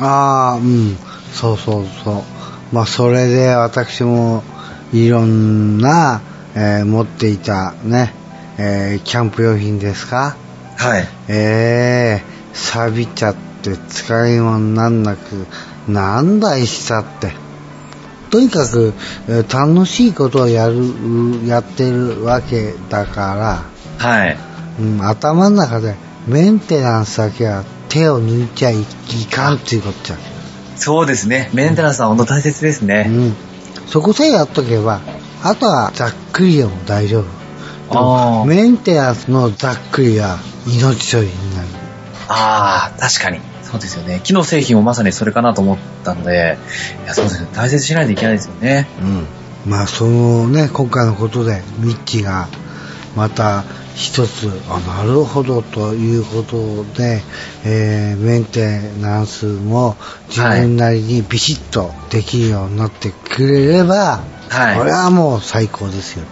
[0.00, 0.96] ああ、うん。
[1.32, 2.22] そうそうそう。
[2.74, 4.42] まあ、それで私も
[4.92, 6.20] いろんな、
[6.54, 8.12] えー持っていたね、
[8.58, 10.36] えーキャンプ用品ですか？
[10.76, 11.08] はい。
[11.28, 15.46] えー、錆びちゃって使い物になんなく、
[15.88, 17.32] なんだいしたって。
[18.30, 18.94] とにかく、
[19.28, 23.62] えー楽しいことをやる、やってるわけだか
[23.98, 24.36] ら、はい。
[24.80, 25.94] うん、頭の中で
[26.26, 28.84] メンテナンスだけは手を抜いちゃい
[29.30, 30.18] かんっていうことじゃん。
[30.76, 31.50] そうですね。
[31.52, 33.06] メンテナンスは本当大切ですね。
[33.08, 33.34] うん。
[33.86, 35.00] そこさえやっとけば、
[35.42, 37.24] あとはざっくりでも大丈
[37.90, 38.44] 夫。
[38.46, 41.81] メンテナンスのざっくりが命取りになる。
[42.28, 43.40] ああ、確かに。
[43.62, 44.20] そうですよね。
[44.22, 46.58] 機能製品もまさにそれかなと思ったので、
[47.04, 47.48] いや、そうですね。
[47.54, 48.86] 大切にしないといけないですよね。
[49.00, 49.04] う
[49.68, 49.70] ん。
[49.70, 52.48] まあ、そのね、今回のことで、ミッチが、
[53.16, 53.64] また
[53.94, 57.22] 一つ、あ、なるほどということで、
[57.64, 59.96] えー、メンテナンスも
[60.28, 66.26] 自分なりにビシッとできるようになってくれれば、はいこれはもう最高ですよ。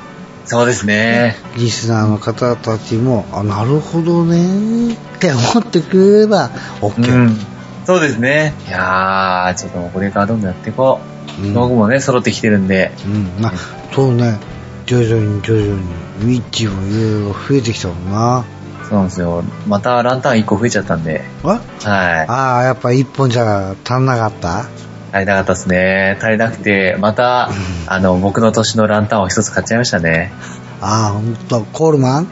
[0.50, 1.36] そうですね。
[1.56, 6.50] リスナーの方たちも、あ、なるほどねって思ってくれれば、
[6.82, 7.16] う OK。
[7.16, 7.36] ん。
[7.84, 8.52] そうですね。
[8.66, 10.98] いやー、ちょっとこれからどんどんやっていこ
[11.38, 11.42] う。
[11.46, 12.90] うん僕もね、揃ってきてるんで。
[13.06, 13.52] うん、まあ、
[13.94, 14.40] そうね、
[14.86, 18.44] 徐々に徐々に、ミッチもいろいろ増えてきたもんな。
[18.88, 19.44] そうなんですよ。
[19.68, 21.22] またランタン1個増えちゃったんで。
[21.44, 21.48] あ？
[21.48, 22.26] はい。
[22.28, 24.64] ああ、やっぱ一本じゃ足んなかった？
[25.12, 26.16] 足りなかったですね。
[26.20, 27.50] 足りなくて、また、
[27.86, 30.32] あの、僕の年のランタンを一つ買っちゃいましたね。
[30.80, 32.26] ああ、ほんと、コールマン？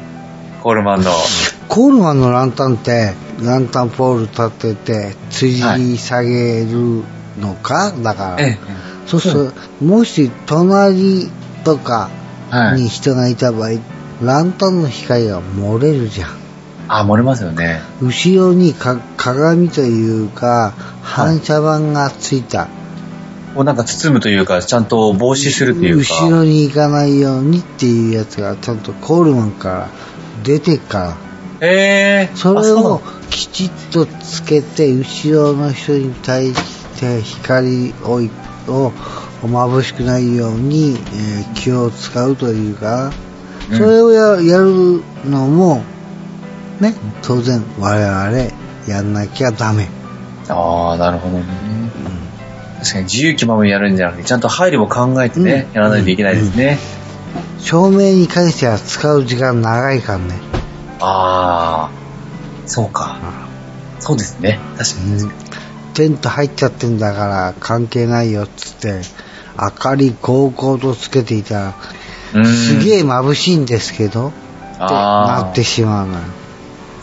[0.62, 1.10] コールマンの。
[1.68, 7.02] コールマンのランタンって、ランタンポール立てて、吊り下げる
[7.40, 8.46] のか、だから。
[8.46, 8.58] え
[9.06, 11.30] そうすると、もし隣
[11.64, 12.10] とか。
[12.76, 13.72] に人がいた場合、
[14.22, 16.30] ランタンの光が漏れるじゃん。
[16.88, 17.80] あ、漏れますよね。
[18.02, 20.72] 後ろにか鏡というか、
[21.02, 22.68] 反射板がついた。
[23.54, 26.14] なんか包むというか、ちゃんと防止するというか。
[26.24, 29.88] 後ろに行かないようにっていうやつがちゃんとコールマンから
[30.44, 31.16] 出てっから、
[31.60, 32.36] ええー。
[32.36, 33.02] それをの？
[33.30, 38.20] きちっとつけて、後ろの人に対して光を
[38.68, 38.92] を
[39.42, 43.12] 眩しくないように、えー気を使うというか、
[43.70, 45.82] うんそれをややるのも、
[46.80, 48.50] ね、当然我々
[48.86, 49.88] やんなきゃダメ。
[50.48, 51.44] ああ、なるほどね。
[52.78, 56.78] 確かに自由気ままにやるんじゃなくて、ちゃんと配慮も考えてね、うんやらないといけないですね。
[57.58, 60.34] 照明に関しては使う時間長いからね。
[61.00, 61.90] ああ、
[62.66, 63.18] そうか。
[63.98, 64.60] そうですね。
[64.78, 65.30] 確かに。
[65.94, 69.00] テント入っちゃってんだから関係ないよっつって、
[69.60, 71.74] 明かり高々とつけていたら、
[72.34, 74.32] うんすげえ眩しいんですけど、っ
[74.74, 76.20] てなってしまうのよ。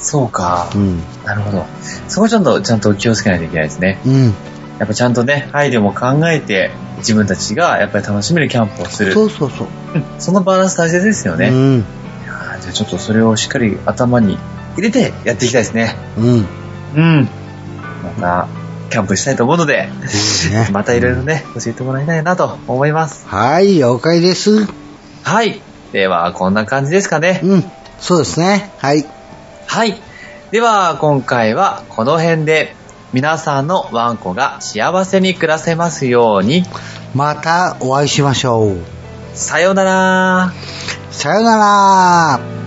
[0.06, 0.70] そうか。
[0.76, 1.00] うん。
[1.26, 1.66] なるほど。
[2.08, 4.00] そこちゃんと、ちゃんと気をつけないといけないですね。
[4.06, 4.26] うん。
[4.78, 9.14] やっぱちゃんとね、配慮も考えて、自分たちがやっぱり楽しめるキャンプをする。
[9.14, 9.68] そうそうそう。
[9.96, 11.50] うんそのバランス大切ですよね。
[11.50, 11.78] うん。
[11.78, 14.38] いやーじゃあちょっとそれをしっかり頭に
[14.76, 15.96] 入れてやっていきたいですね。
[16.18, 16.46] うん。
[16.96, 17.30] うん。
[18.04, 18.48] また、
[18.90, 19.90] キャンプしたいと思うので、
[20.46, 20.70] いいね。
[20.74, 23.26] またいろいろね、教えてもらいたいなと思います。
[23.28, 24.68] はい、了解です。
[25.24, 25.62] はい。
[25.92, 27.40] では、こんな感じですかね。
[27.44, 27.64] うん。
[28.00, 28.72] そうですね。
[28.78, 29.06] はい。
[29.68, 29.96] はい。
[30.52, 32.76] では、今回はこの辺で、
[33.14, 36.64] 皆さんのワンコが幸せに暮らせますように、
[37.14, 38.78] またお会いしましょう。
[39.34, 40.54] さようなら。
[41.12, 42.65] さよなら。